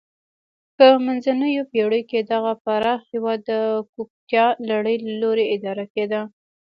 په 0.77 0.85
منځنیو 1.05 1.63
پیړیو 1.71 2.07
کې 2.09 2.19
دغه 2.31 2.51
پراخ 2.63 2.99
هېواد 3.11 3.39
د 3.49 3.51
کوپتا 3.93 4.45
لړۍ 4.69 4.95
له 5.05 5.13
لوري 5.21 5.45
اداره 5.55 5.85
کېده. 5.93 6.21